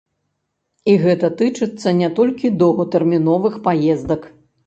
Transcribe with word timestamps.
І 0.93 0.95
гэта 1.03 1.27
тычыцца 1.41 1.93
не 1.99 2.09
толькі 2.19 2.51
доўгатэрміновых 2.63 3.59
паездак. 3.67 4.21